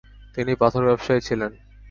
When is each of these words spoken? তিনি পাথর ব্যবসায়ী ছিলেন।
তিনি 0.35 0.51
পাথর 0.55 0.83
ব্যবসায়ী 0.87 1.21
ছিলেন। 1.27 1.51